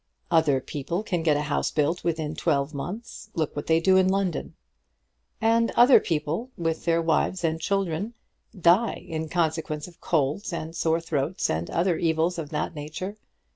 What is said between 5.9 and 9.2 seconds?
people with their wives and children die